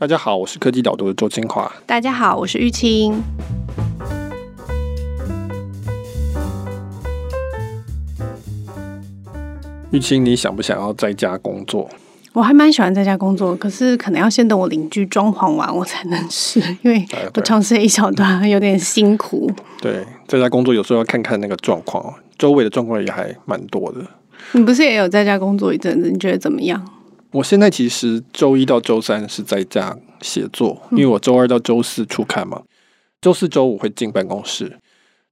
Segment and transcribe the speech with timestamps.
[0.00, 1.68] 大家好，我是科技导读的周清华。
[1.84, 3.20] 大家好，我是玉清。
[9.90, 11.90] 玉清，你想不想要在家工作？
[12.32, 17.04] 我还蛮喜欢在家工作，可是可能要先等我邻居装潢完，我才能试， 因为
[17.34, 19.50] 我尝试一小段，有点辛苦。
[19.82, 23.98] 对，在家工作有时候要看看那个状况，周围的状况也还蛮多的。
[24.52, 26.08] 你不是也有在家工作一阵子？
[26.08, 26.80] 你觉得怎么样？
[27.32, 32.62] 我现在其实周一到周三是在家写作，因为我周二到周四出刊嘛，
[33.20, 34.78] 周四周五会进办公室。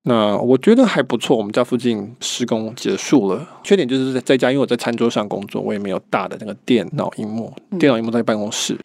[0.03, 3.49] 那我觉得还不错，我们家附近施工结束了。
[3.65, 8.79] 缺点就是在家，因为我在餐桌上工作，我也没有大的那个电脑荧幕，电脑荧幕在办公室，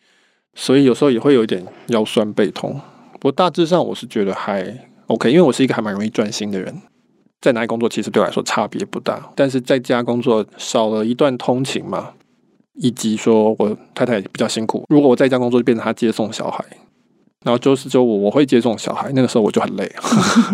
[0.56, 2.74] 所以有时候也会有一点腰酸背痛。
[3.14, 4.76] 不过大致上我是觉得还
[5.08, 6.82] OK，因为我是一个还蛮容易专心的人，
[7.40, 12.14] 在哪里工作其实对我来说差别不大，但是在家工作少了一段通勤嘛。
[12.74, 14.84] 以及说，我太太比较辛苦。
[14.90, 16.64] 如果我在家工作，就变成她接送小孩，
[17.46, 19.92] 然后周四周五我会接送小孩，那个时候我就很累，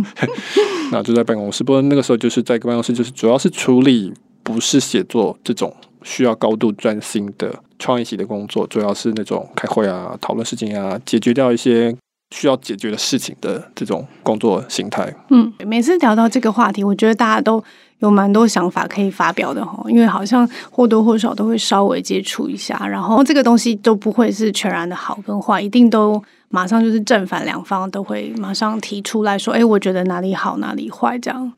[0.92, 1.64] 那就在办公室。
[1.64, 5.74] 不过那个时候就是在办公室，就是主要是处理不是写作这种
[6.04, 11.96] 需要高度专心的创意型的工作，主要是那种开会啊、讨论事情啊、解决掉一些
[12.36, 15.14] 需要解决的事情的这种工作形态。
[15.30, 17.64] 嗯，每次聊到这个话题，我觉得大家都。
[18.00, 31.54] 有蛮多想法可以发表的哈，因为好像或多或少都会稍微接触一下，然后这个东西都不会是全然的好跟坏，一定都马上就是正反两方都会马上提出来说，哎，我觉得哪里好哪里坏这样。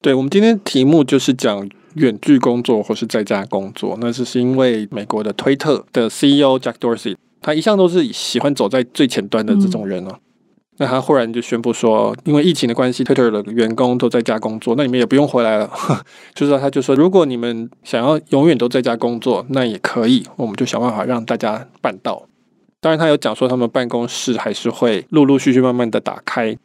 [0.00, 10.10] 对，我们今天题目就是讲远距工作或是在家工作，那这是因为美国的推特的 CEO Jack Dorsey，他一向都是喜欢走在最前端的这种人哦。
[10.12, 10.20] 嗯
[10.80, 15.70] 那他忽然就宣布说，因为疫情的关系，Twitter 的员工都在家工作，那你们也不用回来了。
[16.34, 22.22] 就是说，他就说，如果你们想要永远都在家工作，那也可以，我们就想办法让大家办到。
[22.80, 26.56] 当然，他有讲说，他们办公室还是会陆陆续续慢慢的打开，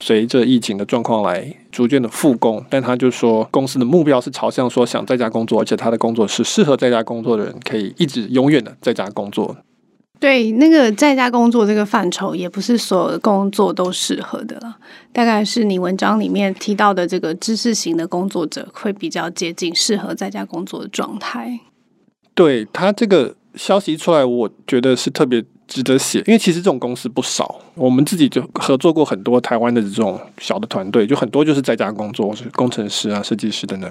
[0.00, 2.64] 随着疫情的状况来逐渐的复工。
[2.68, 9.56] 但他就说，公司的目标是朝向说想在家工作，而且他的工作是适合在家工作的人，可以一直永远的在家工作。
[10.20, 14.76] 对，那个在家工作这个范畴，也不是所有的工作都适合的了。
[15.14, 21.58] 大概是你文章里面提到的这个知识型的工作者，会比较接近适合在家工作的状态。
[22.34, 33.90] 对，他这个消息出来，我觉得是特别值得写，因为其实这种公司不少，我们自己就合作过很多台湾的这种小的团队，就很多就是在家工作，工程师啊、设计师等等。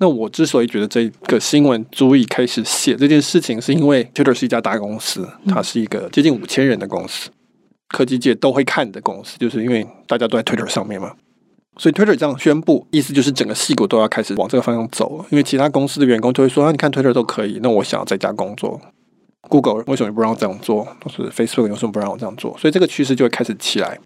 [0.00, 7.30] 那我之所以觉得这个新闻足以开始写这件事情，是因为 Twitter 是一家大公司，它是一个接近五千人的公司，
[7.88, 11.14] 科技界都会看的公司，就是因为大家都在 Twitter 上面嘛。
[11.78, 15.26] 所以 Twitter 这样宣布，意思就是整个戏骨都要开始往这个方向走了。
[15.30, 18.80] 因为其他公司的员工就会说：“啊，你看 Twitter 都可以，那我想要在家工作
[19.48, 20.84] ，Google 为什么不让我这样做？
[20.84, 23.98] 或是 Facebook 为什么不让我这样做？”所以这个趋势就会开始起来。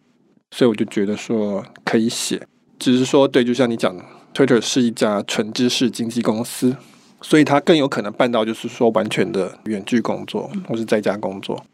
[0.52, 2.40] 所以我就觉得说可以写，
[2.78, 4.02] 只是说对，就像你讲的。
[4.34, 6.76] Twitter 是一家纯知识经纪公司，
[7.20, 11.64] 所以它更有可能办到，就是说完全的远距工作，或是在家工作。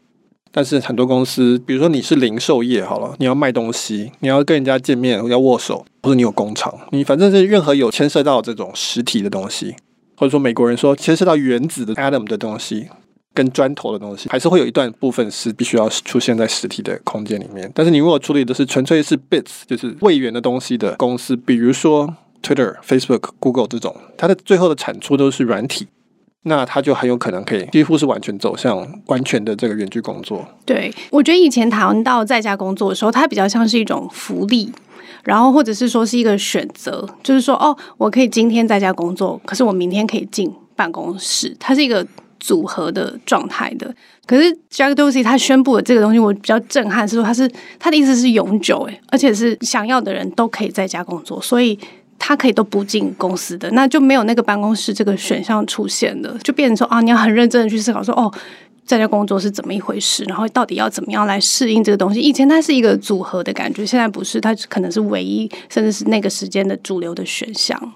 [0.51, 9.75] 但是很多公司，比如说你是零售业好了，你要卖东西，你要跟人家见面，要握手，或者你有工厂，你反正是任何有牵涉到这种实体的东西，
[10.17, 12.87] 或者说美国人说牵涉到原子的 atom 的东西。
[13.31, 17.71] 跟砖头的东西，还是会有一段部分是必须要出现在实体的空间里面。
[17.73, 25.87] 但是你如果处理的是纯粹是 bits，就是位元的东西的公司，比如说 Twitter、Facebook、Google 这种，它的最后的产出都是软体，
[26.43, 30.45] 那它就很有可能可以几乎是完全走向完全的这个远距工作。
[30.65, 34.71] 对，我觉得以前谈到在家工作的时候，它比较像是一种福利，
[35.23, 42.05] 然后或者是说是一个选择，就是说哦，我可以今天在家工作，可是我明天可以进办公室，它是一个。
[42.39, 43.93] 组合的状态的，
[44.25, 51.77] 可是 Jack Dorsey 他宣布的这个东西，我比较震撼，是说他是他的意思是永久，诶，而且是想要的人都可以在家工作，所以
[52.19, 58.31] 他可以都不进公司的，那就没有那个办公室这个选项出现了，就变成说啊，你要很认真的去思考说，哦，
[58.85, 62.19] 在家工作是怎么一回事，然后到底要怎么样来适应这个东西。
[62.19, 67.93] 以前它是一个组合的感觉，现在不是，它可能是唯一，甚至是那个时间的主流的选项。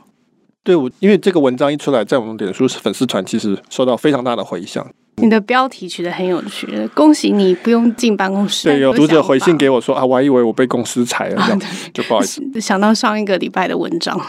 [0.63, 4.85] 对，我因为这个文章一出来，在我们脸书粉丝团其实受到非常大的回响。
[5.17, 8.69] 你的标题取得很有趣，恭喜你不用进办公室。
[8.69, 11.61] 对，有读者回信给我说啊，我还以为我被公司裁了，这样
[11.93, 12.41] 就不好意思。
[12.59, 14.19] 想到上一个礼拜的文章，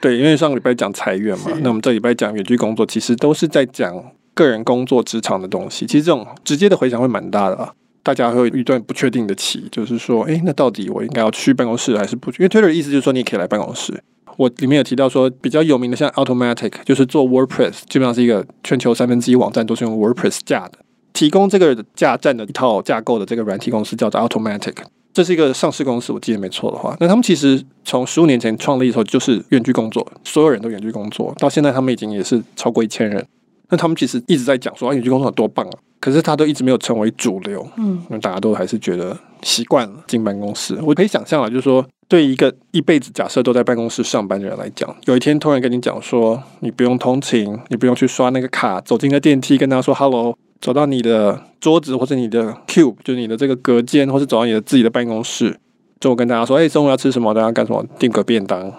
[0.00, 3.92] 对，因为上个礼拜讲裁员嘛，那我们这礼拜讲远距工作，其实都是在讲
[4.34, 5.86] 个人工作职场的东西。
[5.86, 7.72] 其实这种直接的回响会蛮大的啊，
[8.02, 12.42] 大家会有一段不确定的期，就是说，哎，那到底我应该要去办公室还是不去？
[12.42, 14.00] 因为 Twitter 的意思就是说，你可以来办公室。
[14.40, 20.78] 我里面有提到说，比较有名的像 Automatic，就是做 WordPress，基本上是一个全球三分之一网站都是用 WordPress 架的。
[21.12, 24.76] 提供这个架站的一套架构的这个软体公司叫做 Automatic，
[25.12, 26.96] 这是一个上市公司，我记得没错的话。
[27.00, 33.22] 那他们其实从十五年前创立的时候就是远距工作，所有人都远距工作，到现在他们已经也是超过一千人。
[33.70, 37.66] 那他们其实一直在讲说啊，远距工作有多棒啊，可是他都一直没有成为主流。
[37.76, 40.78] 嗯，那大家都还是觉得习惯了进办公室。
[40.82, 50.36] 我可以想象了，就是说，对一个一辈子假设都在办公室上班的人来讲，有一天突然跟你讲说，你不用通勤，你不用去刷那个卡，走进个电梯跟他说 “hello”。
[50.60, 55.58] 走到你的桌子或者你的 cube，就是你的这个隔间，或是走到你的自己的办公室，
[55.98, 57.32] 中午跟大家说：“哎，中午要吃什么？
[57.32, 57.82] 大家干什么？
[57.98, 58.70] 订个便当。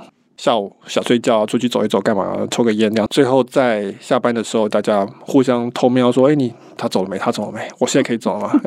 [0.41, 2.35] 下午想睡觉，出去走一走，干嘛？
[2.49, 3.07] 抽个烟这样。
[3.11, 7.15] 最后在下班的时候，大家互相偷瞄说：‘哎，你他走了没？
[7.19, 7.59] 他走了没？
[7.77, 8.59] 我现在可以走了吗？’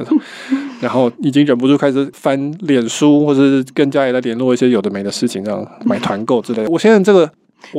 [0.81, 6.71] 然后已经忍不住开始翻脸书，或者是跟家里来联络一些有的没的事情，这样买团购之类的。
[6.71, 7.29] 我现在这个。”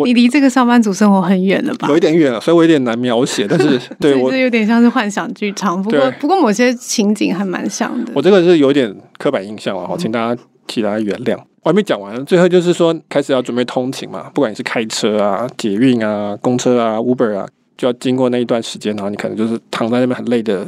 [0.04, 1.88] 你离这个上班族生活很远了吧？
[1.88, 3.46] 有一点远了，所以我有点难描写。
[3.48, 5.80] 但是，对我这有点像是幻想剧场。
[5.80, 8.12] 不过，不过某些情景还蛮像的。
[8.16, 11.38] 我这个是有点刻板印象了哈，请大家替大家原谅。
[11.64, 20.68] 我还没讲完，最后就是说，开始要准备通勤嘛，不管你是开车啊、捷运啊、公车啊、Uber 啊，就要经过那一段时间，然后你可能就是躺在那边很累的。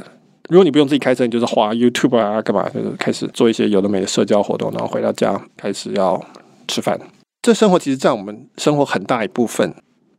[0.49, 6.19] 如果你不用自己开车，你就是滑 YouTube 啊，干嘛，就是开始做一些有的没的社交活动，然后回到家开始要
[6.67, 6.99] 吃饭。
[7.43, 9.73] 这生活其实占我们生活很大一部分，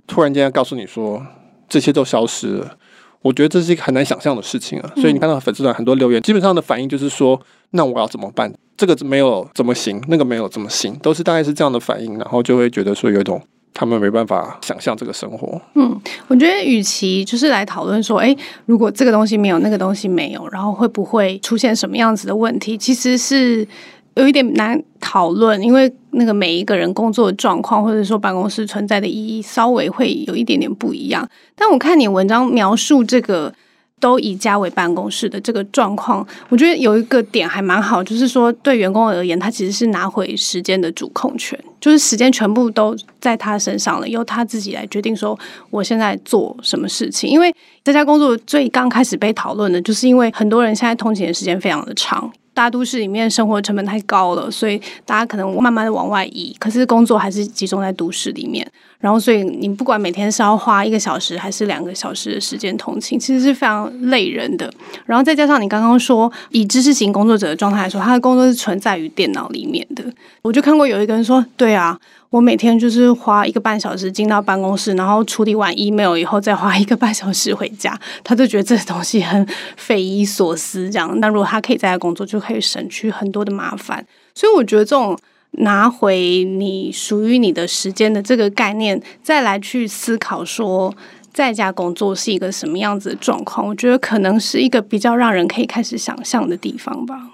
[0.06, 1.26] 突然间要告诉你说
[1.69, 2.76] 这些都消失了，
[3.22, 4.92] 我觉得这是一个很难想象的事情啊。
[4.96, 7.40] 所以你看到粉丝团很多留言，基本上的反应就是说，
[7.70, 8.52] 那我要怎么办？
[8.78, 13.38] 这个没有怎么行，那个没有怎么行，都是大概是这样的反应，然后就会觉得说有一种
[13.75, 15.60] 他们没办法想象这个生活。
[15.75, 18.34] 嗯，我觉得与其就是来讨论说，哎，
[18.64, 22.78] 如果这个东西没有，那个东西没有，然后会不会出现什么样子的问题？
[22.78, 23.69] 其实是。
[24.14, 31.25] 有一点难讨论，因为那个每一个人工作的状况，或者说办公室存在的意义，稍微会有一点点不一样。
[31.54, 33.54] 但我看你文章描述这个
[34.00, 45.38] 都以家为办公室的这个状况，我觉得有一个点还蛮好，就是说对员工而言，他其实是拿回时间的主控权，就是时间全部都在他身上了，由他自己来决定说
[45.70, 47.28] 我现在做什么事情。
[47.28, 52.30] 因为在家工作最刚开始被讨论的，就是因为很多人现在通勤的时间非常的长。
[52.58, 58.69] 大都市里面生活成本太高了，所以大家可能慢慢的往外移，可是工作还是集中在都市里面。
[58.99, 64.69] 然后，所以你不管每天是要花一个小时还是两个小时的时间通勤，其实是非常累人的。
[65.06, 70.02] 然后再加上你刚刚说，以知识型工作者的状态来说，他的工作是存在于电脑里面的。
[70.43, 71.96] 我就看过有一个人说，对啊。
[72.30, 77.98] 我每天就是花一个半小时进到办公室，然后处理完 email 以后，再花一个半小时回家。
[78.22, 79.46] 他就觉得这东西很
[79.78, 81.19] 匪夷所思，这样。
[81.20, 84.04] 那如果他可以在家工作，就可以省去很多的麻烦。
[84.34, 85.19] 所以我觉得这种
[85.52, 90.94] 拿回你属于你的时间的这个概念，再来去思考说
[91.32, 97.30] 在家工作是一个什么样子的状况，我觉得可能是一个比较让人可以开始想象的地方吧。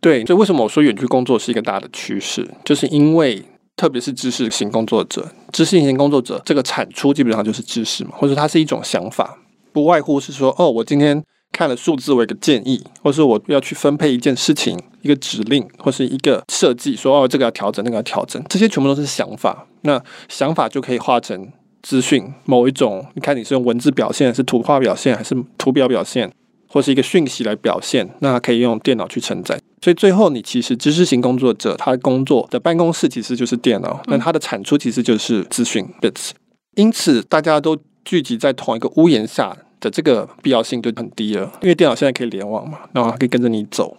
[0.00, 3.42] 对，所以为什么我说远距工作是一个大的趋势，就是因为。
[3.80, 9.38] 特别是知识型工作者，知识型工作者这个产出基本上就是知识嘛，或者它是一种想法，
[9.72, 19.66] 不外乎是说，哦，我今天看了数字，我有个建议，或是我要去分配一件事情，一个指令，或是一个设计，说，哦，这个要调整，那个要调整，这些全部都是想法。
[19.80, 19.98] 那
[20.28, 21.50] 想法就可以化成
[21.82, 26.30] 资讯，某一种，你看你是用文字表现，是图画表现，还是图表表现，
[26.68, 29.58] 或是一个讯息来表现，那可以用电脑去承载。
[29.82, 36.30] 所以最后，你其实知识型工作者，他工作的办公室其实就是电脑，那他的产出其实就是资讯 bits。
[36.76, 43.96] 因此，大家都聚集在同一个屋檐下的这个必要性就很低了，因为电脑现在可以联网嘛，然后可以跟着你走。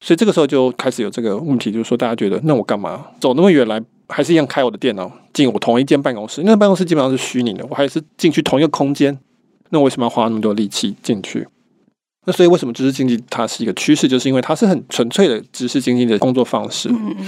[0.00, 6.42] 所以这个时候就开始有这个问题，就是说大家觉得，那我干嘛走那么远来，还是一样开我的电脑进我同一间办公室？
[6.42, 9.18] 因为办公室基本上是虚拟的，我还是进去同一个空间，
[9.70, 11.48] 那我为什么要花那么多力气进去？
[12.26, 14.08] 那所以，为什么知识经济它是一个趋势？
[14.08, 16.88] 就是因为它是很纯粹的知识经济的工作方式。
[16.88, 17.26] 嗯嗯。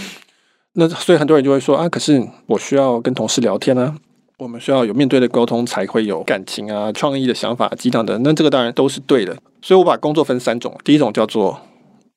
[0.79, 3.95] 那所以很多人就会说啊，可是我需要跟同事聊天啊，
[4.39, 8.19] 我们需要有面对的沟通，才会有感情啊、创意的想法、激荡的。
[8.19, 9.37] 那这个当然都是对的。
[9.63, 11.61] 所以我把工作分三种，第一种叫做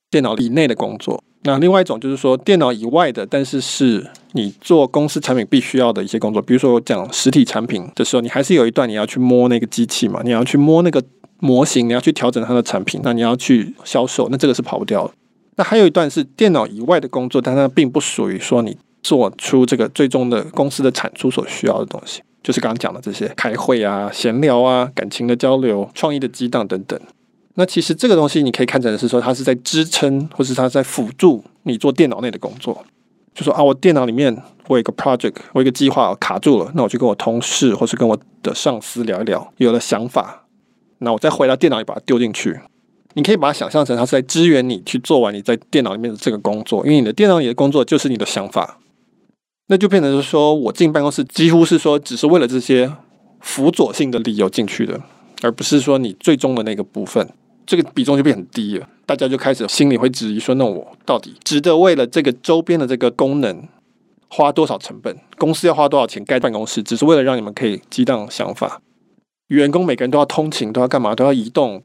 [0.09, 6.41] 电脑以内的工作，那另外一种就是说电脑以外的，但是是你做公司产品必须要的一些工作。
[6.41, 11.03] 比如说我讲实体产品的时候，你还是有一段你要去摸那个机器嘛，你要去摸那个。
[11.39, 15.13] 模型，你要去调整它的产品，那你要去销售，那这个是跑不掉的。
[15.55, 26.99] 那还有一段是电脑以外的工作，但它并不属于说你做出这个最终的公司的产出所需要的东西，就是刚刚讲的这些开会啊、闲聊啊、感情的交流、创意的激荡等等。
[27.55, 32.85] 那其实这个东西你可以看成是说，它是在支撑，或是它在辅助你做电脑内的工作。
[33.33, 34.33] 就说啊，我电脑里面
[34.67, 40.38] 我有一个 project，我有一个计划卡住了，那我就跟我同事或是跟我的上司聊一聊，有了想法。
[40.99, 42.59] 那我再回到电脑里把它丢进去，
[43.13, 48.77] 你可以把它想象成它是在支援你去做完你在电脑里面的这个工作，因为你的电脑里的工作就是你的想法，
[49.67, 52.91] 那就变成是说我进办公室几乎是说只是为了这些
[53.39, 55.01] 辅佐性的理由进去的，
[55.41, 57.27] 而不是说你最终的那个部分，
[57.65, 58.87] 这个比重就变很低了。
[59.05, 63.67] 大家就开始心里会质疑说，那我到底值得为了这个周边的这个功能
[64.27, 65.17] 花多少成本？
[65.37, 68.81] 公司要花多少钱盖办公室，只是为了让你们可以激荡想法？
[69.49, 71.13] 员工每个人都要通勤，都要干嘛？
[71.13, 71.83] 都要移动。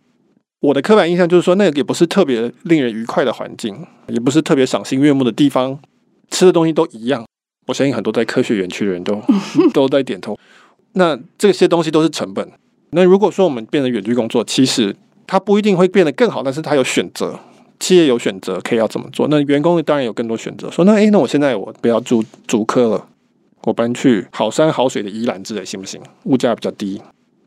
[0.61, 5.79] 我的刻板印象就是说，那个也不是特别令人愉快的环境，也不是特别赏心悦目的地方，
[6.31, 7.25] 吃的东西都一样。
[7.67, 9.21] 我相信很多在科学园区的人都
[9.75, 10.39] 都在点头。
[10.93, 12.49] 那这些东西都是成本。
[12.91, 14.95] 那如果说我们变成远距工作，其实
[15.27, 17.39] 它不一定会变得更好，但是它有选择，
[17.81, 19.27] 企业有选择可以要怎么做。
[19.29, 23.09] 那员工当然有更多选择，说那诶，那我现在我不要住竹科了，
[23.65, 26.01] 我搬去好山好水的宜兰之类行不行？
[26.25, 27.03] 物价比较低，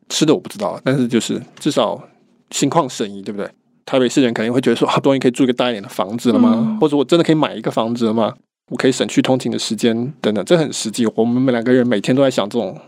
[0.10, 2.02] 吃的我不知道，但是就是至少。
[2.50, 3.46] 心旷神怡，对不对？
[3.86, 6.54] 台北市人肯定会觉得说，好多人可以住一个大一点的房子了吗？
[6.56, 8.34] 嗯、或者我真的可以买一个房子了吗？
[8.72, 11.06] 我可以省去通勤的时间等等，这很实际。
[11.14, 12.80] 我们两个人每天都在想这种，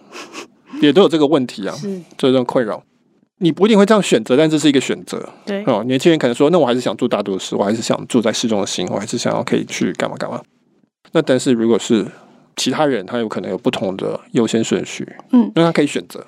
[0.82, 1.76] 也都有这个问题啊，
[2.18, 2.82] 这种困扰。
[3.40, 5.28] 你不一定会这样选择，但这是一个选择。
[5.46, 10.42] 对哦，年轻人可能说，那我还是想住大都市，我还是想住在市中心，我还是想要可以去干嘛干嘛。
[11.12, 12.06] 那但是如果是
[12.56, 16.26] 其他人，他有可能有不同的优先顺序，嗯，那他可以选择。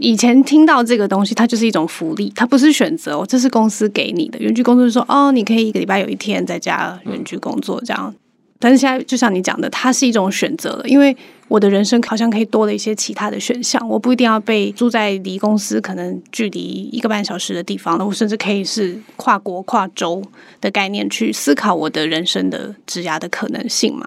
[0.00, 4.38] 以前听到这个东西，它就是一种福利，它不是选择哦，这是公司给你的。
[4.38, 8.14] 远距工作说，哦，你可以一个礼拜有一天在家远距工作这样。
[8.58, 11.16] 但是现在就像你讲的，它是一种选择了，因为
[11.48, 20.22] 我的人生好像可以多了一些其他的选项，我不一定要被住在离公司可能距离一个半小时的地方了，我甚至可以是跨国跨州
[20.60, 24.06] 的概念去思考我的人生的职涯的可能性嘛。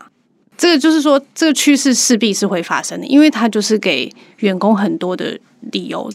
[0.57, 5.37] 这个就是说，这个趋势势必是会发生的，因为它就是给员工很多的
[5.71, 6.09] 理由。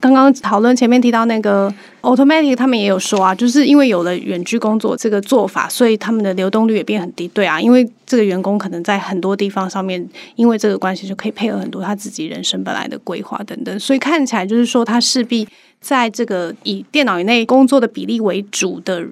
[0.00, 1.72] 刚刚讨论前面提到那个
[2.02, 7.26] ，Automatic 他们也有说啊，就是因为有了远距工作这个做法，所以他们的流动率也变很低。
[7.28, 15.48] 对啊，因为这个员工可能在很多地方上面，因为这个关系就可以配合很多他自己人生本来的规划等等，所以看起来就是说，他势必
[15.80, 19.06] 在这个以电脑以内工作的比例为主的。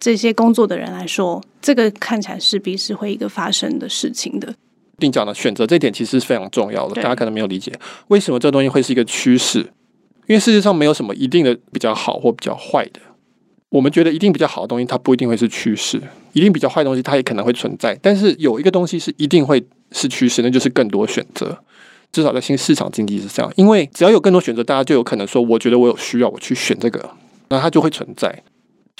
[0.00, 4.52] 这些工作的人来说，这个看起来势必是会一个发生的事情的。
[4.98, 7.72] 定讲的选择这一点其实是非常重要的，大家可能没有理解
[8.08, 9.60] 为什么这东西会是一个趋势，
[10.26, 13.00] 因为世界上没有什么一定的比较好或比较坏的。
[13.70, 15.98] 我们觉得一定比较好的东西，它不一定会是趋势；
[16.32, 17.96] 一定比较坏的东西，它也可能会存在。
[18.02, 21.56] 但是有一个东西是一定会是趋势，那就是更多选择。
[22.10, 27.10] 至少在新市场经济是这样，因为只要有更多选择，大家就有可能说，我觉得我有需要，我去选这个，
[27.48, 28.42] 那它就会存在。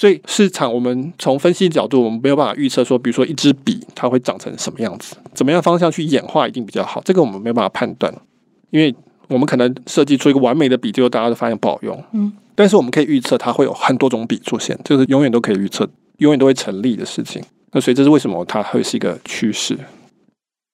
[0.00, 8.10] 所以市场，我们从分析角度，我们没有办法预测说，比如说一支笔它会长成什么样子，怎么样方向去演化一定比较好，这个我们没有办法判断，
[8.70, 8.94] 因为
[9.28, 12.02] 我们可能设计出一个完美的笔，结果大家都发现不好用。
[12.12, 17.42] 嗯，但是我们可以预测它会有很多种笔出现，就是永远都可以预测，永远都会成立的事情。
[17.72, 19.76] 那所以这是为什么它会是一个趋势。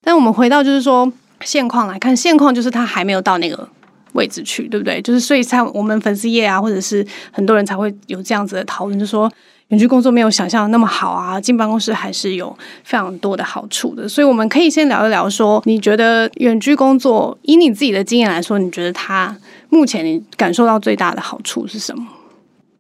[0.03, 3.69] 但我们回到就是说现况来看，现况就是它还没有到那个。
[4.17, 5.01] 位置去，对不对？
[5.03, 9.31] 就是所以像我们粉丝页啊，或者是很多人才会有这样子的讨论，就说
[9.69, 14.09] 远距工作没有想象的那么好啊，进办公室还是有非常多的好处的。
[14.09, 19.37] 所以我们可以先聊一聊，说你觉得远距工作，以你自己的经验来说，你觉得它
[19.69, 22.07] 目前你感受到最大的好处是什么？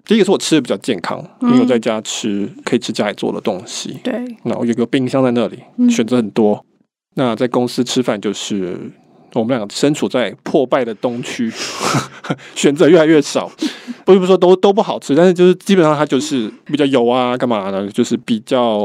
[0.05, 4.15] 第一个是我吃的比较健康，因为我在家吃可以吃家里做的东西，对，
[4.45, 5.59] 然后有个冰箱在那里，
[5.91, 6.65] 选择很多。
[7.15, 8.93] 那在公司吃饭就是。
[9.41, 11.53] 我们俩身处在破败的东区，
[12.55, 13.51] 选择越来越少。
[14.05, 18.79] 不是不是说都都不好吃，但是就是基本上它就是比较油啊，干嘛的，就是比较。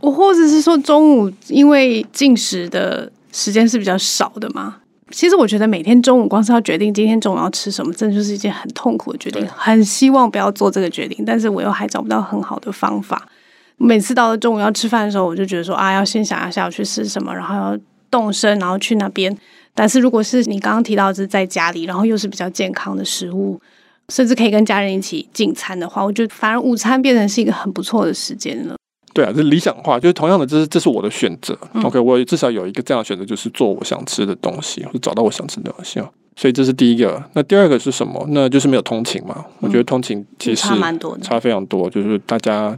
[0.00, 4.76] 我或者是说中午因为进食的时间是比较少的嘛。
[5.10, 9.46] 其实我觉得每天中午光是要决定今天中午要吃什么，真的就是一件很痛苦的决定。
[9.54, 13.28] 很希望不要做这个决定，但是我又还找不到很好的方法。
[13.76, 17.78] 每次到了中午要吃饭的时候，我就觉得说啊，要先想一下我去吃什么，然后要
[18.10, 19.36] 动身，然后去那边。
[19.76, 23.60] 但是如果是你刚刚提到的是在家里，然后又是比较健康的食物，
[24.08, 28.74] 甚至可以跟家人一起进餐的话，我觉得反而午餐变成是一个很不错的时间了。
[29.12, 31.56] 对啊，这理想化，就是同样的，这是这是我的选择。
[31.74, 36.00] 嗯、OK，我至少有一个这样的选择，就是做我想吃的东西，或者找到我想吃的东西。
[36.36, 37.22] 所以这是第一个。
[37.32, 38.22] 那第二个是什么？
[38.28, 39.42] 那就是没有通勤嘛。
[39.60, 42.76] 我觉得通勤其实差蛮多的，差非常多，就是大家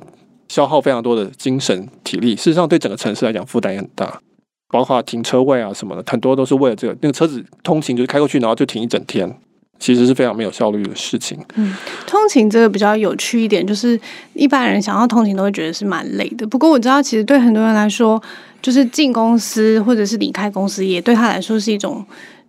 [0.48, 2.36] 消耗非常多的精神体力。
[2.36, 4.20] 事实上，对整个城市来讲，负担也很大。
[4.70, 6.96] 包括停车位啊什么的，很多都是为了这个。
[7.00, 9.34] 那个车子通勤就是开过去，然后就停一整天，
[9.78, 11.38] 其实是非常没有效率的事情。
[11.54, 11.74] 嗯，
[12.06, 13.98] 通勤这个比较有趣一点，就是
[14.34, 16.46] 一般人想要通勤都会觉得是蛮累的。
[16.46, 18.22] 不过我知道，其实对很多人来说，
[18.60, 22.04] 就是进公司或者是离开公司，也对他来说是一种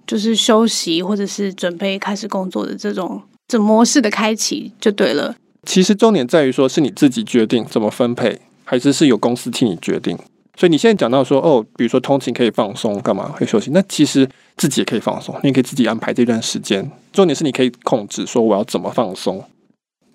[0.05, 5.35] 就是休息或者是准备开始工作的这种这模式的开启就对了。
[5.63, 10.17] 其实重点在于说是你自己决定怎么分配，还是是有公司替你决定。
[10.59, 13.71] 所以你现在讲到说哦，比如说通勤可以放松，干嘛可以休息？
[13.71, 16.85] 那其实自己也可以放松，你可以自己安排这段时间。
[17.13, 19.41] 重点是你可以控制说我要怎么放松。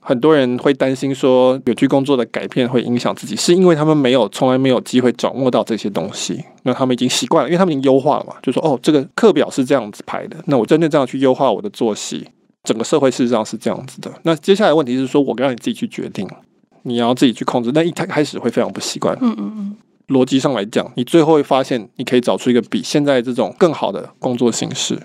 [0.00, 6.44] 很多人会担心说有去工作的改变会影响自己，是因为他们没有从来没有机会掌握到这些东西。
[6.64, 12.28] 那他们已经习惯了，因为他们已经优化了嘛，就说哦，这个课表是这样子排的，那我真正这样去优化我的作息，
[12.64, 14.12] 整个社会事实上是这样子的。
[14.24, 16.28] 那接下来问题是说，我让你自己去决定，
[16.82, 17.70] 你要自己去控制。
[17.72, 19.16] 那一开开始会非常不习惯。
[19.22, 19.76] 嗯嗯嗯。
[20.08, 24.98] 逻辑上来讲，你最后会发现，你可以找出一个比现在这种更好的工作形式。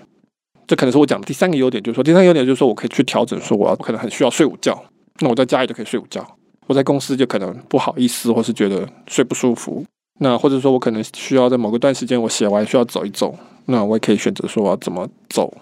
[0.66, 4.84] 这可能是我讲的第三个优点，就是说，第三个优点就是说我可以去调整，说我要可能很需要睡午觉，
[5.20, 6.22] 那我在家里就可以睡午觉；
[6.66, 9.84] 我在公司就可能不好意思，或是觉得睡不舒服。
[10.20, 13.34] 那或者说我可能需要在某个段时间，我写完需要走一走，
[13.66, 15.52] 那我也可以选择说我要怎么走。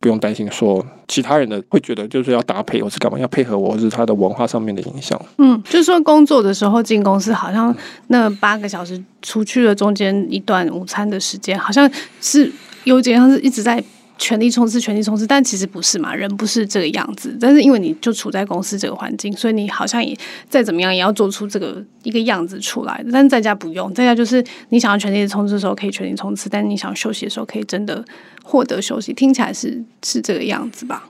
[0.00, 5.20] 不用担心说其他人的会觉得就是要搭配我是干嘛要配合我，或是他的文化上面的影响。
[5.38, 7.74] 嗯，就是说工作的时候进公司，好像
[8.06, 11.90] 那八个小时出去了中间一段午餐的时间，好像
[12.20, 12.50] 是
[12.84, 13.82] 有点像是一直在。
[14.18, 16.14] 全力冲刺，全力冲刺，但其实不是嘛？
[16.14, 17.34] 人不是这个样子。
[17.40, 20.14] 但是因为你就处在公司这个环境，所以你好像也
[20.48, 23.02] 再怎么样也要做出这个一个样子出来。
[23.12, 28.04] 但是在家不用，在家就是你想要全力冲刺的时候可以全力冲刺，但是你想休息的时候可以真的
[28.42, 29.12] 获得休息。
[29.12, 31.08] 听起来是是这个样子吧？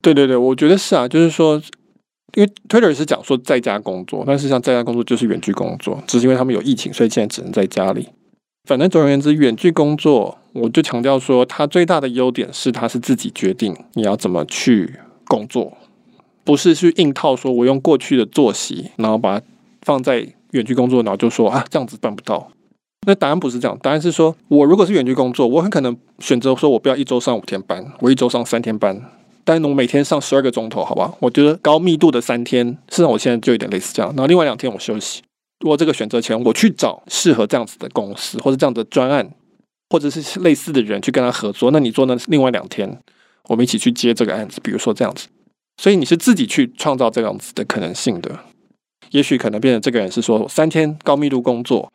[0.00, 1.08] 对对对，我觉得是啊。
[1.08, 1.60] 就是说，
[2.34, 8.08] 因为 Twitter 是讲说在家工作，但实际上在家工作就是远距工作，只是因为他们有疫情，所以现在只能在家里。
[8.68, 14.94] 反正总而言之，远距工作，我就强调说，它最大的优点是，它是自己决定你要怎么去
[15.26, 15.76] 工作，
[16.44, 19.44] 不是去硬套说，我用过去的作息，然后把它
[19.82, 22.50] 放在远距工作，然后就说啊，这样子办不到。
[23.06, 29.02] 那答案不是这样，答案是说，我如果是远距工作，我很可能选择说我不要一周上五天班，我一周上三天班，
[29.44, 31.12] 但是我每天上十二个钟头，好吧？
[31.18, 35.20] 我觉得高密度的三天，事实上我现在就有点类似这样，然后另外两天我休息。
[35.64, 39.30] 我这个选择权，我去找适合这样子的公司，或者这样的专案，
[39.90, 41.70] 或者是类似的人去跟他合作。
[41.70, 42.98] 那你做那另外两天，
[43.48, 45.28] 我们一起去接这个案子，比如说这样子。
[45.76, 48.40] 所以你是自己去创造这样子的可能性的。
[49.10, 51.92] 也许可能变成这个人是说三天高密度工作，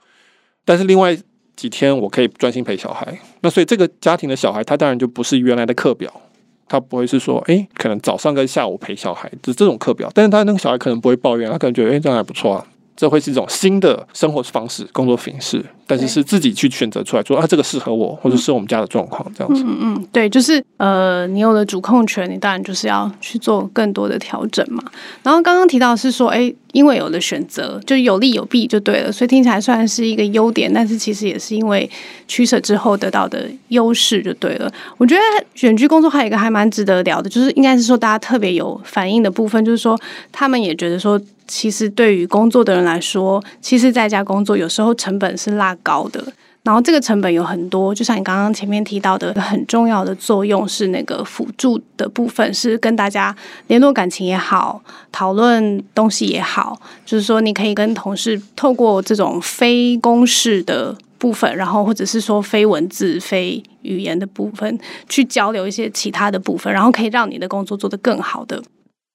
[0.63, 1.17] 但是另外
[1.55, 3.19] 几天我可以专心陪小孩。
[3.41, 6.21] 那所以这个家庭的小孩，他当然就不是原来的课表，
[6.67, 10.09] 他不会是说，诶，可能早上跟下午陪小孩的这种课表。
[10.13, 12.65] 但是他那个小孩可能不会抱怨，他可能觉得，诶，这样还不错啊。
[12.95, 19.63] 这会是一种新的生活方式、工作形式，但是是自己去选择出来说啊，这个适合我，或者是我们家的状况这样子。
[19.65, 24.83] 嗯嗯，对，就是呃，你有了主控权，你当然就是要去做更多的调整嘛。
[25.23, 31.89] 然后刚刚提到是说，哎，因为有了选择，就有利有弊就对了，所以听起来算是一个优点，但是其实也是因为
[32.27, 34.71] 取舍之后得到的优势就对了。
[34.99, 35.21] 我觉得
[35.55, 39.99] 选居工作还有一个还蛮值得聊的，就是应该是说大家特别有反应的部分，就是说
[40.31, 41.19] 他们也觉得说。
[41.51, 46.23] 其实对于工作的人来说，其实在家工作有时候成本是拉高的。
[46.61, 53.33] 然后这个成本有很多，就像你刚刚前面提到的，很重要的作用是那个辅助的部分，是跟大家
[53.67, 68.61] 联络感情也好，讨论东西也好，就是说你可以跟同事透过这种非公式的部分，然后或者是说非文字、非语言的部分去交流一些其他的部分，然后可以让你的工作做得更好的。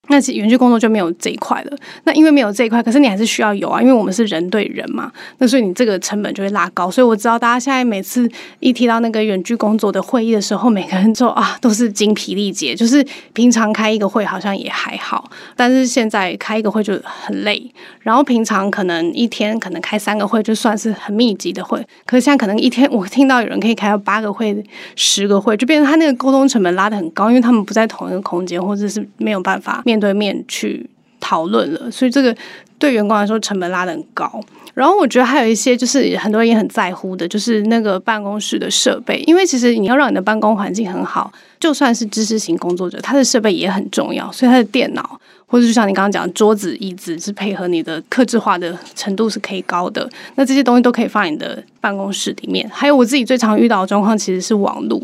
[0.07, 1.77] 那其实远距工作就没有这一块了。
[2.03, 5.11] 那因为没有这一块，可是你还是需要有啊，因为我们是人对人嘛。
[5.39, 6.91] 那所以你这个成本就会拉高。
[6.91, 12.75] 所以我知道大家现在每次一提到那个远距工作的会议的时候，每个人就啊都是精疲力竭。
[12.75, 17.71] 就是平常开一个会好像也还好，但是现在开一个会就很累。
[18.01, 24.63] 然后平常可能一天可能开三个会就算是很密集的会，可是现在可能一天我听到有人可以开到八个会、
[24.95, 29.94] 十个会，就变成他那个沟通成本拉得很高，因为他们不在同一个空间，或者是没有办法面。
[29.95, 30.89] 面对面去
[31.21, 32.35] 讨论了，所以这个
[32.77, 34.41] 对员工来说成本拉得很高。
[34.73, 45.19] 然后我觉得还有一些就是很多人也很在乎的，就是那个办公室的设备，因为其实你要让你的办公环境很好，就算是知识型工作者，他的设备也很重要，所以他的电脑。
[45.47, 52.67] 或者就像你刚刚讲，桌子、椅子是配合你的克制化的程度是可以高的，那这些东西都可以放你的办公室里面。
[52.73, 54.99] 还有我自己最常遇到的状况其实是网络，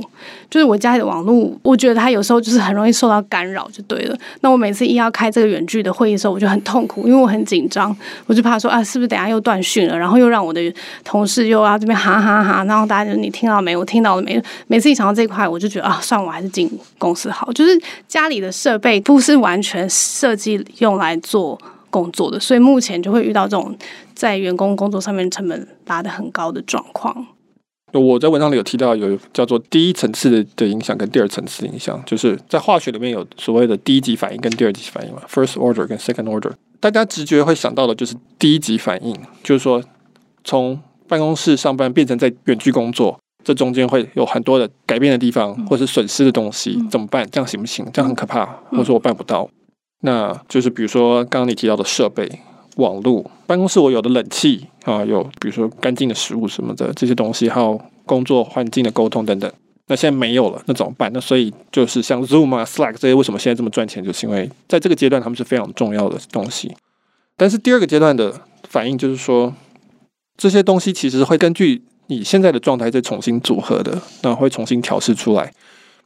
[0.50, 4.18] 就是我家里的网络，我觉得它有时候就是很容易受到干扰，就对了。
[4.42, 7.96] 那我每次一要开这个远距的会议的时候，我就很痛苦，因为我很紧紧张，
[8.26, 13.78] 我就怕说啊，是不是等下又断讯了，然后又让我的同事又要这边哈哈哈，然后大家就你听到没？
[13.78, 14.42] 我听到了没？
[14.68, 17.52] 每次一想到这一块，我就觉得啊，算，我还是进公司好。
[17.54, 19.88] 就是家里的设备不是完全。
[19.90, 23.76] 设计用来做工作的，所以目前就会遇到这种
[24.16, 27.26] 在员工工作上面成本拉得很高的状况。
[27.94, 36.52] 我在文章里有提到，有叫做第一层次的的影响跟第二层次的影响，就是在化学里面有所谓的第一级反应跟第二级反应嘛，first order 跟 second order。
[36.80, 39.84] 大家直觉会想到的就是第一级反应，就是说
[40.44, 47.28] 从办公室上班变成在远距工作，这中间会有很多的改变的地方，或是损失的东西，怎么办？
[47.32, 47.86] 这样行不行？
[47.94, 49.50] 这样很可怕，或者说我办不到。
[50.02, 52.40] 那就是比如说刚刚你提到的设备。
[52.78, 59.52] 网络办公室，我有的冷气啊，有比如说干净的食物什么的这些东西，还有工作环境的沟通等等。
[59.88, 61.12] 那现在没有了，那怎么办？
[61.14, 64.02] 那所以就是像 Zoom 啊、Slack 这些，为什么现在这么赚钱？
[64.02, 66.74] 就是因为在这个阶段，他们是非常重要的东西。
[67.36, 68.34] 但是第二个阶段的
[68.70, 69.54] 反应就是说，
[70.38, 75.54] 这些东西其实会根据你现在的状态再重新组合的，那会重新调试出来。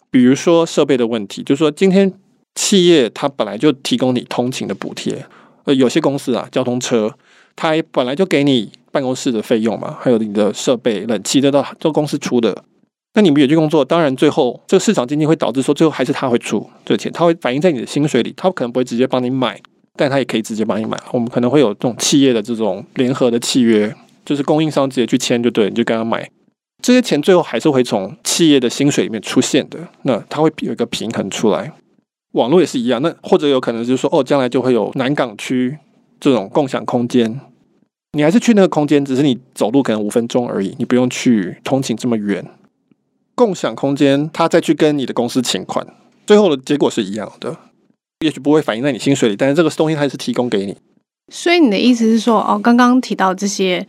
[0.09, 2.11] 比如说设备的问题，就是说今天
[2.55, 5.23] 企业它本来就提供你通勤的补贴。
[5.65, 7.11] 呃，有些公司啊，交通车，
[7.55, 12.63] 他本来就给你办公室的费用嘛，还有你的设备、冷气，这都都公司出的。
[13.13, 19.57] 那你们远距工作，当然最后这个市场经济会导致说，最后还是他会出这个钱，他会反映在你的薪水里，他可能不会直接帮你买，
[19.95, 20.97] 但他也可以直接帮你买。
[21.11, 26.29] 我们可能会有这种企业的这种联合的契约，就是供应商直接去签就对，你就跟他买，
[26.83, 31.71] 这些钱最后还是会从企业的薪水里面出现的，那它会有一个平衡出来。
[32.33, 35.77] 网络也是一样，那或者有可能就是说，哦，将来就会有南港区
[36.31, 37.39] 这种共享空间，
[38.13, 42.43] 你还是去那个空间，只是你走路可能五分钟而已，你不用去通勤这么远。
[43.35, 45.85] 共享空间，他再去跟你的公司请款，
[46.25, 47.55] 最后的结果是一样的，
[48.21, 50.75] 也许不会反映在你薪水里，但是这个东西还是提供给你。
[51.31, 53.85] 所以你的意思是说，哦，刚刚提到这些。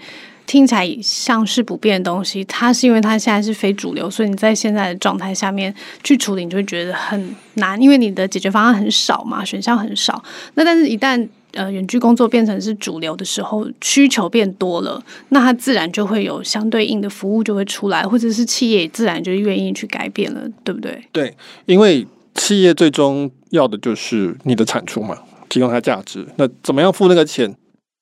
[0.46, 10.22] 听起来像是不变的东西，它是因为它现在是非主流，所以你在现在的状态下面去处理，你就会觉得很难，因为你的解决方案很少嘛，选项很少。
[10.54, 21.02] 那但是，一旦呃远距工作变成是主流的时候，需求变多了，那它自然就会有相对应的服务就会出来，或者是企业自然就愿意去改变了，对不对？
[21.10, 26.26] 对，因为企业最终要的就是你的产出嘛，提供它价值。
[26.36, 27.56] 那怎么样付那个钱？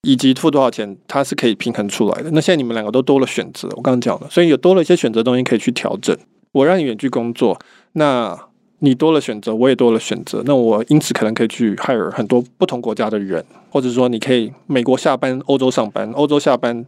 [0.07, 2.31] 以及付多少钱，它是可以平衡出来的。
[2.33, 6.15] 那现在你们两个都多了选择，我刚刚讲了，所以有多了一些选择东西可以去调整。
[6.53, 7.59] 我让你远距工作，
[7.93, 8.39] 那
[8.85, 10.43] 你多了选择，我也多了选择。
[10.45, 16.85] 那我因此可能可以去 hire 很多不同国家的人，或者说你可以美国下班，欧洲上班，欧洲下班，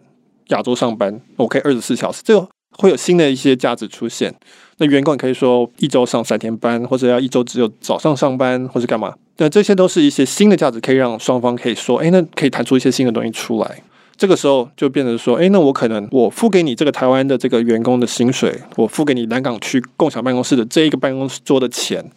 [0.48, 2.38] 亚洲上班，我可以二十四小时，这
[2.72, 4.35] 会有新的一些价值出现。
[4.78, 9.14] 那员工也可以说一周上三天班，或者要一周只有早上上班，或者干嘛？
[9.38, 13.82] 那这些都是一些新的价值，可以让双方可以说，哎，那可以谈出一些新的东西出来。
[14.16, 22.11] 这个时候就变成说，哎，那我可能我付给你这个台湾的这个员工的薪水，我付给你南港区共享办公室的这一个办公室桌的钱，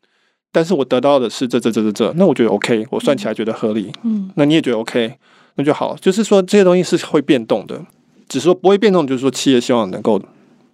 [0.52, 3.92] 但是我得到的是这这这这这，那我觉得 OK，我算起来觉得合理。
[4.04, 5.16] 嗯，那你也觉得 OK，
[5.56, 5.96] 那就好。
[5.98, 7.86] 就是说这些东西是会变动的，
[8.28, 10.18] 只是说不会变动，就是说企业希望能够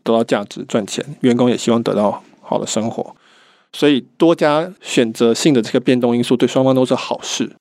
[0.04, 3.16] 得到价值赚钱，员工也希望得到好的生活。
[3.74, 7.52] 所以多加选择性的这个变动因素，对双方都是好事。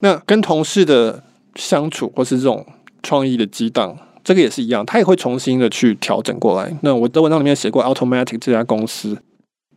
[0.00, 2.66] 那跟同事的相处，或是这种
[3.02, 6.76] 创意的激荡，这个也是一样，他也会重新的去调整过来。
[6.82, 9.16] 那我的文章里面写过，Automatic 这家公司，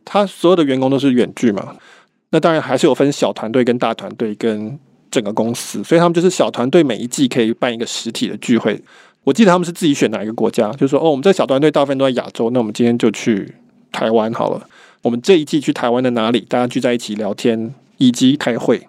[0.04, 1.76] 他所有的员工都是远距嘛。
[2.30, 4.78] 那当然还是有分小团队跟大团队跟
[5.10, 8.80] 整个公司，所以他们就是小团队每一季可以办一个实体的聚会。
[9.24, 13.54] 我记得他们是自己选哪一个国家，就是说哦，我们这小团队大部分都在亚洲，那我们今天就去
[13.92, 14.66] 台湾好了。
[15.02, 16.40] 我们这一季去台湾的哪里？
[16.40, 18.88] 大家聚在一起聊天，以及开会，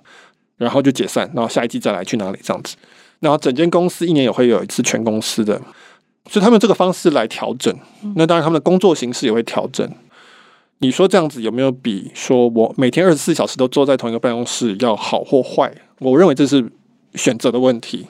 [0.58, 2.76] 然后就解散，然后下一季再来去哪里这样子。
[3.24, 5.60] 然后整间公司一年也会有一次全公司的，
[6.30, 7.74] 所以他们这个方式来调整。
[8.16, 9.90] 那当然他们的工作形式也会调整。
[10.80, 15.74] 你说这样子有没有比说我每天二十四小时都坐在同一个办公室要好或坏？
[16.00, 16.70] 我认为这是
[17.16, 18.06] 选择的问题。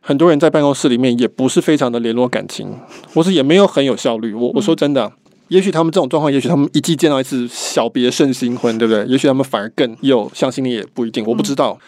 [0.00, 2.78] 很多人在办公室里面也不是非常的联络感情，
[3.14, 4.34] 或是也没有很有效率。
[4.34, 5.10] 我我说真的。
[5.48, 9.06] 也许他们这种状况，也许他们一季见到一次小别胜新婚，对不对？
[9.06, 11.78] 也许他们反而更有向心力，也不一定，我不知道。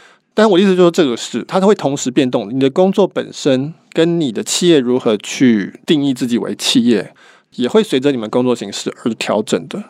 [0.40, 2.48] 但我意思就是，这个是它会同时变动。
[2.50, 7.12] 你的工作本身跟你的企业如何去定义自己为企业，
[7.56, 9.84] 也会随着你们工作形式而调整的，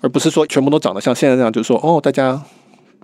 [0.00, 2.42] 而不是说全部都长得像现在这样，就是说哦，大家。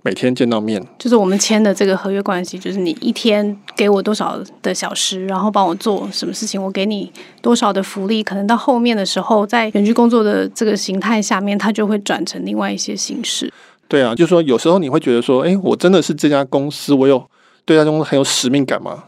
[0.01, 8.23] 每天见到面，就是我们签的这个合约关系，就是你一天给我多少的小时，然后帮我做什么事情，我给你多少的福利。
[8.23, 13.51] 可能到后面的时候，在远距工作的这个形态下面，它就会转成另外一些形式。
[13.89, 17.19] 对啊，就是说有时候你会觉得说，哎，我真的是这家公司，我有
[17.65, 19.05] 对这家公司很有使命感吗？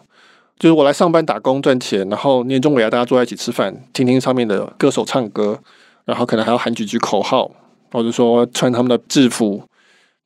[0.60, 5.60] 就是我来上班打工赚钱，然后年终尾牙大家坐在一起吃饭，听听上面的歌手唱歌，
[6.06, 7.50] 然后可能还要喊几句口号，
[7.92, 9.64] 或者说穿他们的制服。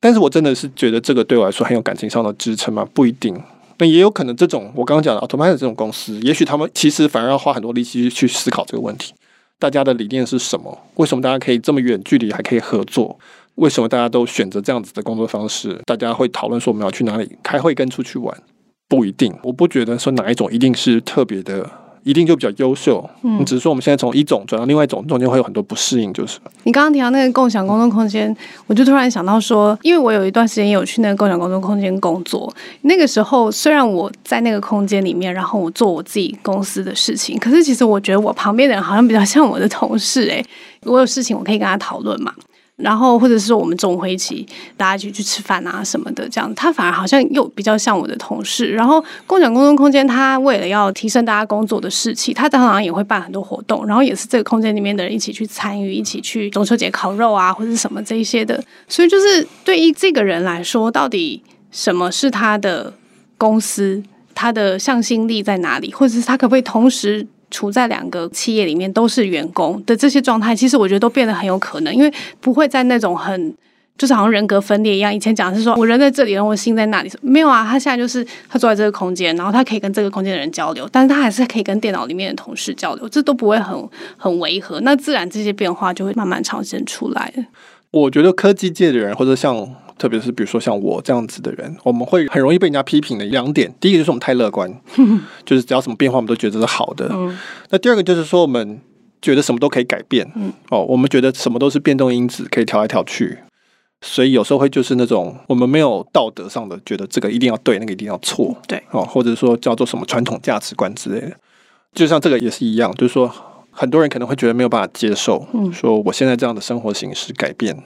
[0.00, 2.86] 但是我真的是觉得这个对我来说很有感情上的支撑吗？
[2.92, 3.38] 不一定。
[3.78, 9.12] 那也有可能这种我刚刚讲的 Automattic 这种公司，也许他们其实反而要花很多力气去思考这个问题。
[9.58, 10.78] 大家的理念是什么？
[10.96, 13.18] 为什么大家可以这么远距离还可以合作？
[13.56, 15.78] 为什么大家都选择这样子的工作方式？
[15.84, 18.36] 大家会讨论说我们要去哪里开会跟出去玩？
[18.88, 21.68] 不一定，我不觉得说哪一种一定是特别的。
[22.04, 26.38] 一定就比较优秀，嗯，只是说我们现在从一种转到另外一种，中间会有很多不适应，就是。
[26.62, 28.32] 你刚刚提到那个共享工作空间，
[28.68, 40.46] 我就突然想到说，因为我有一段时间也有去那个共享工作空间工作，那个时候虽然我在那个空间里面，然后我做我自己公司的事情，可是其实我觉得我旁边的人好像比较像我的同事，诶，
[40.84, 42.32] 我有事情我可以跟他讨论嘛。
[42.76, 48.70] 然后，或者是我们中午会一起大家一起去吃饭啊什么的，这样他反而好像又比较像我的同事。
[48.70, 58.62] 然后，共享工作空间，他为了要提升大家工作的士气，他当然也会办很多活动，然后也是这个空间里面的人一起去参与，一起去中秋节烤肉啊，或者什么这一些的。
[58.86, 62.92] 所以，就是对于这个人来说，到底什么是他的
[63.38, 64.02] 公司，
[64.34, 67.26] 他的向心力在哪里，或者是他可不可以同时？
[67.50, 73.54] 处在两个企业里面都是员工的这些状态，其实我觉得都变得很有可能，因为不会在那种很
[73.96, 75.14] 就是好像人格分裂一样。
[75.14, 77.66] 以前讲是说我人在这里，然后我心在那里，没有啊。
[77.66, 84.80] 他现在就是他坐在这个空间，然后他可以跟这个空间的人交流，但是他还是可以跟电脑里面的同事交流，这都不会很很违和。
[84.80, 87.32] 那自然这些变化就会慢慢呈现出来。
[87.90, 89.68] 我觉得科技界的人或者像。
[89.98, 93.72] 特别是比如说像我这样子的人，我们会很容易被人家批评的两点。
[93.80, 94.70] 第一个就是我们太乐观，
[95.44, 97.10] 就是只要什么变化我们都觉得是好的。
[97.70, 98.80] 那第二个就是说我们
[99.22, 100.30] 觉得什么都可以改变。
[100.70, 103.38] 哦，我们觉得什么都是变动因子，可以调来调去。
[104.02, 108.54] 所以有时候会就是那种我们没有道德上的觉得这个一定要对，那个一定要错。
[108.68, 111.32] 对哦，或者说叫做什么传统价值观之类的。
[111.94, 113.32] 就像这个也是一样，就是说
[113.70, 117.82] 很多人可能会觉得没有办法接受，说我现在这样的生活形式改变。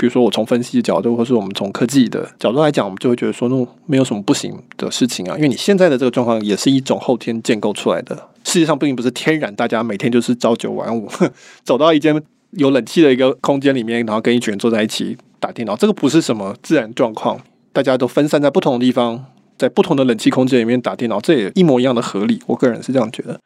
[0.00, 5.36] 比如说，我从分析的角度，或是我们从科技的角度来讲，我们就会觉得说，那没有什么不行的事情啊。
[5.36, 8.30] 因为你现在的这个状况，也是一种后天建构出来的。
[8.42, 11.06] 世界上并不是天然，大家每天就是朝九晚五，
[11.64, 12.18] 走到一间
[12.52, 15.76] 有冷气的一个空间里面，然后跟一群人坐在一起打电脑。
[15.76, 17.38] 这个不是什么自然状况，
[17.74, 19.26] 大家都分散在不同的地方，
[19.58, 22.40] 在不同的冷气空间里面打电脑，这也一模一样的合理。
[22.46, 23.38] 我个人是这样觉得。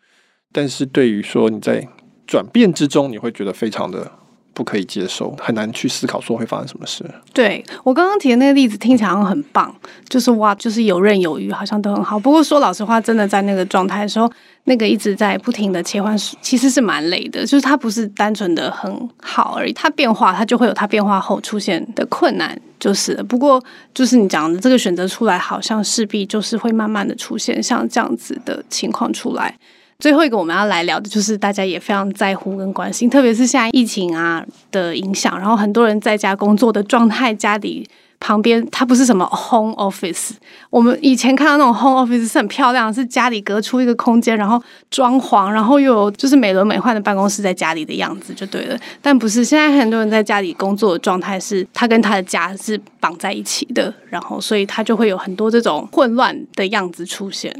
[0.53, 1.89] 但是对于说你在
[2.29, 4.13] 转变之中，你会觉得非常的。
[4.55, 7.05] 不可以接受，很难去思考说会发生什么事。
[7.33, 9.75] 对，我刚刚提的那个例子听起来好像很棒，
[10.09, 12.19] 就是哇，就是游刃有余，好像都很好。
[12.19, 14.31] 不过说老实话，真的在那个状态的时候，
[14.65, 17.41] 那个一直在不停的切换，其实是蛮累的。
[17.45, 23.15] 就是它不是单纯的很好而已，它变化，它就会有它变化后出现的困难，就是。
[23.25, 23.63] 不过
[23.93, 29.57] 就是你讲的这个选择出来，好像势必就是会慢慢的出现像这样子的情况出来。
[29.99, 37.89] 最后一个我们要来聊的就是大家也非常在乎跟关心，特别是现在疫情啊的影响，然后很多人在家工作的状态，家里
[38.21, 40.31] 旁边它不是什么 home office，
[40.71, 48.79] 我们以前看到那种 home office 是很漂亮，是家里隔出一个空间，然后装潢，然后又有就是美轮美奂的办公室在家里的样子就对了。
[49.03, 57.55] 但不是，现在很多人在家里工作的状态是，他跟他的家是绑在一起的，然后所以他就会有很多这种混乱的样子出现。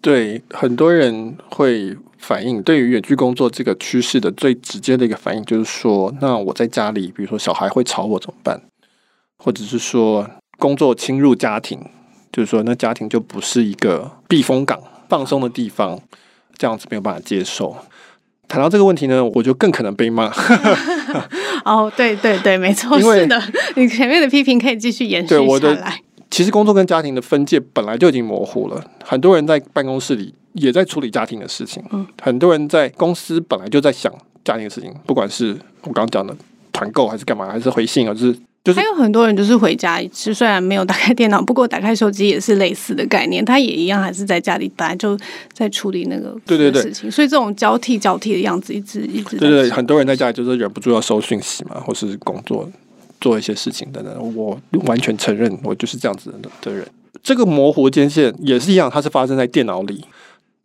[0.00, 8.60] 对，很多人会反映，对于远距工作这个趋势的最直接的一个反应就是说，那我在家里，比如说小孩会吵我怎么办？
[9.38, 10.28] 或者是说
[10.58, 11.78] 工作侵入家庭，
[12.32, 16.00] 就是说那家庭就不是一个避风港、放松的地方，
[16.56, 17.76] 这样子没有办法接受。
[18.48, 20.32] 谈到这个问题呢，我就更可能被骂。
[21.66, 23.42] 哦，对对对，没错，是的，
[23.74, 26.00] 你前面的批评可以继续延续下来。
[26.36, 28.84] 其实工作跟家庭的分界本来就已经模糊了。
[29.02, 34.12] 很多人在办公室里也在处理家庭的事情，嗯，很多人在公司本来就在想
[34.44, 36.36] 家庭的事情，不管是我刚刚讲的
[36.74, 38.78] 团购还是干嘛，还是回信啊，就是就是。
[38.78, 45.18] 还有很多人就是回家，其实虽然没有打开电脑，不过打开手机也是类似的概念，他也一样还是在家里本来就
[45.54, 49.38] 在处理那个对对对事情，所以这种交替交替的样子一直一直。
[49.38, 52.70] 对对对，很多人在家里就是忍不住要收讯息嘛，或是工作。
[53.26, 56.86] 做一些事情等等，我完全承认我就是这样子的人。
[57.24, 60.04] 这个模糊界线也是一样，它是发生在电脑里，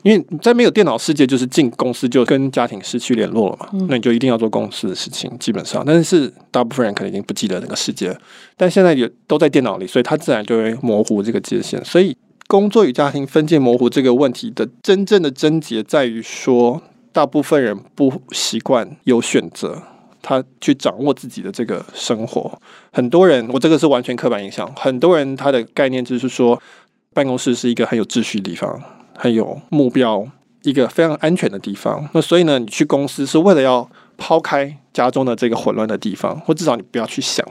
[0.04, 3.68] 因为在没有电脑世界，就是进公司就跟家庭失去联络了嘛。
[3.90, 5.84] 那你就一定要做公司的事情，基本上。
[5.84, 8.16] 但是大部分人可能已经不记得那个世界，
[8.56, 11.84] 但现在也都在电脑里，所以它自然就会模糊这个界限。
[11.84, 16.80] 所以工作与家庭分界模糊这个问题的真正的症结在于说，
[17.12, 19.82] 大部分人不习惯有选择。
[20.22, 22.60] 他去掌握自己的这个生活，
[22.92, 24.72] 很多人，我这个是完全刻板印象。
[24.76, 26.62] 很多人他的概念就是说，
[27.14, 28.82] 办公室是一个很有秩序的地方，
[29.16, 30.28] 很有目标，
[30.64, 32.08] 一个非常安全的地方。
[32.14, 37.46] 那所以呢，你去公司是为了要抛开家中的这个混乱的地方，或至少你不要去想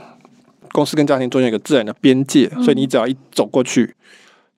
[0.72, 3.94] 公司跟家庭中间有一个自然的边界，所以你只要一走过去，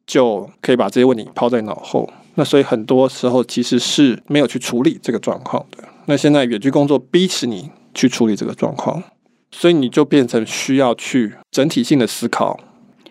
[0.07, 2.09] 就可以把这些问题抛在脑后。
[2.35, 5.85] 那所以很多时候其实是没有去处理这个状况的。
[6.07, 9.03] 那现在远距工作逼使你去处理这个状况，
[9.51, 12.59] 所以你就变成需要去整体性的思考。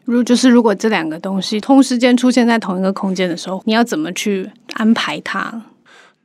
[0.06, 5.62] 如就是如果这两个东西同时间出现在同一个空间的时候，你要怎么去安排它？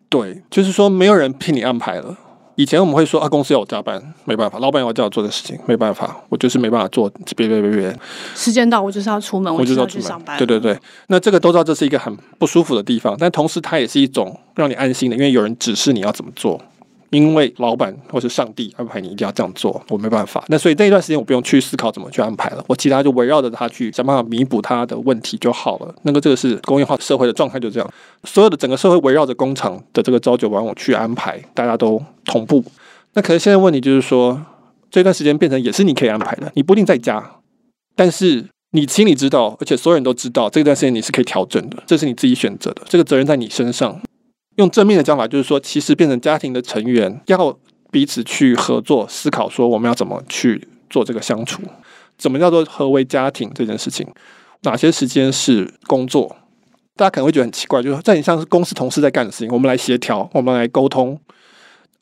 [0.09, 2.17] 对，就是说没有人替你安排了。
[2.55, 7.11] 以前我们会说啊，公司要我加班，没办法；老板要我叫我做的事情，没办法，我就是没办法做。
[7.37, 7.95] 别别别别，
[8.35, 10.39] 时间到，我就是要出门，我就是要去上班。
[10.39, 10.75] 对对对，
[11.09, 16.59] 那这个都知道，这是一个很不舒服的地方，但同时它也是一种让你安心的，因为有人指示你要怎么做。
[17.11, 20.45] 因为老板或是上帝安排你一定要这样做，我没办法。
[20.49, 25.95] 那所以那一段时间我不用去思考怎么去安排了，我其他就围绕着他去想办法弥补他的问题就好了。
[26.03, 27.89] 那个这个是工业化社会的状态，就这样，
[28.25, 32.65] 所有的整个社会围绕着工厂的这个朝九晚五去安排，大家都同步。
[33.15, 34.45] 那可是现在问题就是说，
[34.91, 37.23] 这段时间变成也是你可以安排的，你不一定在家，
[37.95, 44.01] 但是你心里知道，而且所有人都知道，这段时间你是可以调整的，这是你自己选择的，这个责任在你身上。
[44.57, 47.57] 用正面的讲法，就是说，其实变成家庭的成员，要
[47.91, 51.63] 彼此去合作思考，说我们要怎么去做这个相处，
[52.19, 54.07] 怎么叫做何为家庭这件事情，
[54.63, 56.37] 哪些时间是工作？
[56.97, 61.19] 大家可能会觉得很奇怪，就是在你像是公司同事在干的事情，我们来协调，我们来沟通，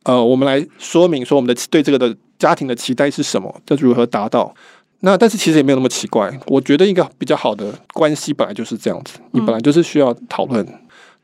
[0.04, 4.54] 呃，我们来说明说我们的对这个的家庭的期待是什么，这如何达到？
[5.00, 10.64] 那但是其实也没有那么奇怪，我觉得一个比较好的关系本来就是这样子，你本来就是需要讨论。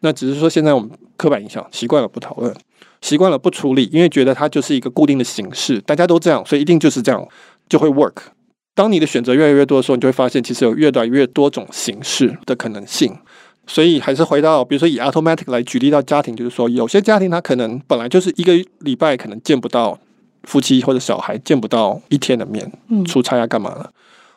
[0.01, 2.55] 那只是说，现在我们刻板印象习惯了不讨论，
[3.01, 7.27] 习惯了不处理，因为觉得它就是一个固定的形式，大家都这样，所以一定就是这样
[7.69, 8.15] 就会 work。
[8.75, 13.17] 当你的选择越来越多的时候，你就会发现其实有越来越多种形式的可能性。
[13.67, 19.97] 所以还是回到，比如说以 automatic 来举例到家庭，就是说有些家庭他可能本来就是一个礼拜可能见不到
[20.45, 22.73] 夫妻或者小孩见不到一天的面，
[23.05, 23.93] 出差啊干嘛了，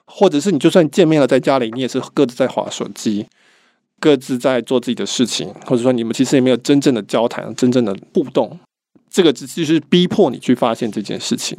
[0.06, 3.26] 或者是你就算见面了，在家里你也是各自在滑手机。
[4.04, 8.60] 各自在做自己的事情，或者说你们其实也没有真正的交谈、真正的互动，
[9.10, 11.58] 这个只是逼迫你去发现这件事情。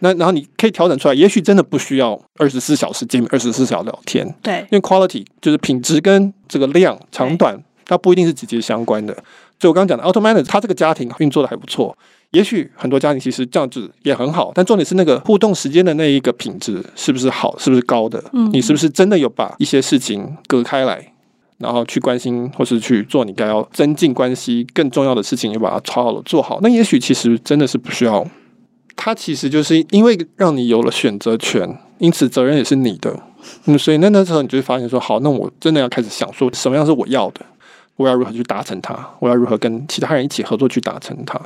[0.00, 4.34] 那然后你可以调整出来，也许真的不需要二十四小时见面、二十四小时聊天。
[4.42, 9.14] 对，因为 quality 就是品质跟这个量长短，它不一定是直接相关的。
[9.60, 11.96] 所以我刚刚讲的 Automate，它这个家庭运作的还不错。
[12.32, 18.22] 也许很多家庭其实这样子也很好，但重点是那个互动时间的那一个品质是不是好，是不是高的？
[18.32, 21.13] 嗯，你是不是真的有把一些事情隔开来？
[21.64, 26.60] 然后去关心，或是去做你该要增进关系更重要的事情，也把它超好的做好。
[26.62, 28.26] 那也许其实真的是不需要。
[28.94, 33.18] 它其实就是因为让你有了选择权，因此责任也是你的。
[33.64, 37.40] 嗯，所以那那时候你就会发现说，好，那我真的要开始想说，什么样是我要的？
[37.96, 38.94] 我要如何去达成它？
[39.18, 41.40] 我要如何跟其他人一起合作去达成它？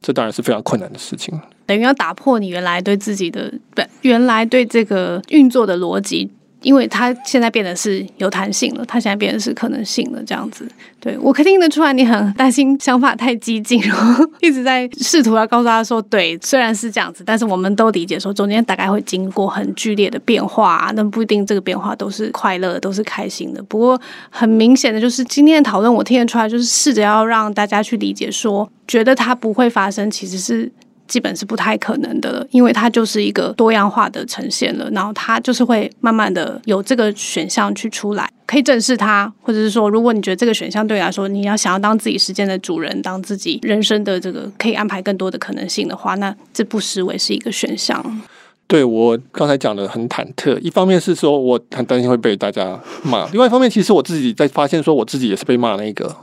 [0.00, 1.40] 这当然是非常困难的事情。
[1.64, 6.28] 等于要打破你原来对自己的不，原来对这个运作的逻辑。
[6.62, 10.66] 因为他现在变得是有弹性了，他现在变得是可能性了，这样子。
[11.00, 23.60] 对，我可以听得出来，你很担心想法太激进，然后一直在试图要告诉他说，对，虽然是这样子，但是我们都理解说，中间大概会经过很剧烈的变化，那不一定这个变化都是快乐，都是开心的。
[23.64, 30.70] 不过很明显的就是今天的讨论，我听得出来，就是试着要让大家去理解说，觉得它不会发生，其实是。
[31.08, 48.22] 基本是不太可能的了，因为它就是一个多样化的呈现了，然后它就是会慢慢的有这个选项去出来，可以正视它，或者是说，如果你觉得这个选项对你来说，你要想要当自己时间的主人，当自己人生的这个可以安排更多的可能性的话，那这不失为是一个选项。
[48.66, 56.16] 对，我刚才讲的很忐忑，一方面是说我很担心会被大家骂，另外一方面其实我自己在发现说我自己也是被骂那个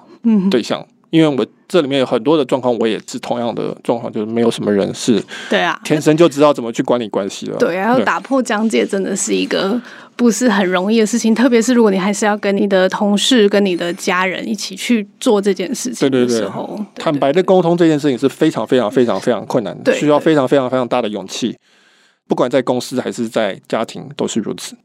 [0.49, 0.79] 对象。
[0.79, 7.57] 嗯因为我这里面有很多的状况，我也是同样的状况，就是没有什么人是对啊，天生就知道怎么去管理关系了。
[7.57, 9.79] 对啊，要打破疆界真的是一个
[10.15, 21.55] 不是很容易的事情，特别是如果你还是要跟你的同事、跟你的家人一起去做这件事情的时候，对对对，坦白的沟通这件事情是非常非常非常非常困难的，需要非常非常非常大的勇气，
[22.27, 24.75] 不管在公司还是在家庭都是如此。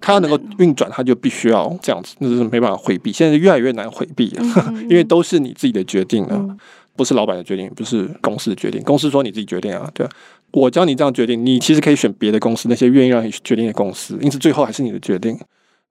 [0.00, 3.12] 它要能够运转，它就必须要这样子，那是没办法回避。
[3.12, 4.44] 现在越来越难回避了，
[4.88, 6.56] 因为都是你自己的决定了，
[6.96, 8.82] 不是老板的决定，不是公司的决定。
[8.82, 10.10] 公司说你自己决定啊，对啊，
[10.52, 15.38] 我教你这样决定，你其实可以选别的公司，那些愿意让你决定的公司，因此最后还是你的决定，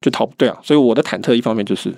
[0.01, 0.57] 就逃不对啊。
[0.63, 1.93] 所以我的忐忑一方面就是。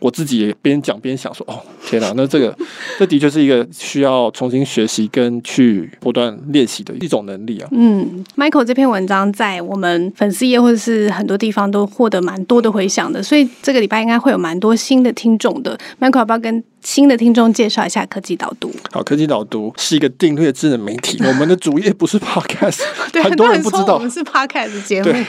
[0.00, 2.56] 我自己也边讲边想说，哦，天哪，那这个
[2.98, 7.68] 这的确是一个需要重新学习跟去不断练习的一种能力啊。
[7.72, 15.78] 嗯，Michael 这篇文章在我们粉丝页或者是很多地方都获得蛮多的回响的，所以这个礼拜应该会有蛮多新的听众的。
[16.00, 18.70] Michael 要不要跟新的听众介绍一下科技导读。
[18.92, 25.10] 好，科技导读是一个订阅智能媒体， 我们的主页不是 Podcast，对很多人不知道我们是 Podcast 节目。
[25.10, 25.24] 对，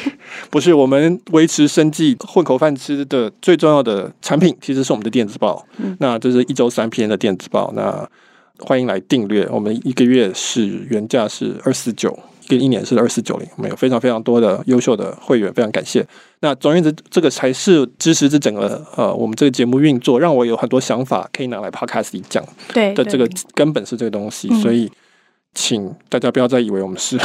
[0.51, 5.65] 不是我们维持生计、混口饭吃的最重要的产品，其实是我们的电子报。
[5.77, 8.07] 嗯、那这是一周三篇的电子报，那
[8.59, 9.47] 欢迎来订阅。
[9.49, 12.19] 我们一个月是原价是二四九。
[12.47, 16.05] 跟一年是二四九零，我们有非常非常多的优秀的会员，非常感谢。
[16.41, 22.43] 那总而言之，这个才是支持这整个呃我们这个节目运作，让我有很多想法可以拿来 podcast 里讲。
[22.73, 24.91] 对的，这个根本是这个东西，所以。
[25.57, 27.17] 请大家不要再以为我们是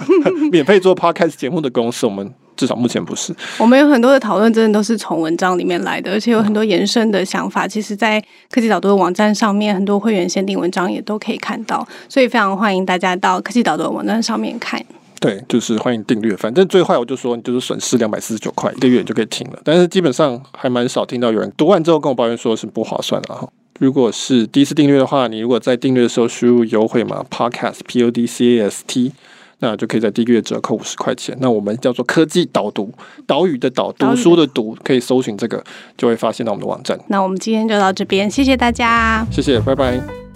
[0.52, 3.34] 免费做 podcast 节目的公司，我们至少目前不是。
[3.56, 7.66] 我们有很多的讨论，真的都是从文章里面来的，而且有很多延伸的想法。
[7.66, 14.84] 其实，在科技导读的网站上面，很多会员限定文章也都可以看到，所以非常欢迎大家到科技导读的网站上面看。
[15.20, 16.36] 对，就是欢迎订阅。
[16.36, 19.58] 反正最坏我就说，你就是损失两百四十九块一个月，你就可以停了。
[19.64, 23.48] 但是基本上还蛮少听到有人读完之后跟我抱怨说是不划算的哈。
[23.80, 29.12] 如果是第一次订阅的话，你如果在订阅的时候输入优惠码 podcast p o d c a s t，
[29.60, 31.36] 那就可以在第一个月折扣五十块钱。
[31.40, 32.92] 那我们叫做科技导读，
[33.26, 35.62] 岛屿的岛，读书的读，可以搜寻这个，
[35.96, 36.98] 就会发现到我们的网站。
[37.08, 40.27] 那我们今天就到这边，谢谢大家，谢谢，拜拜。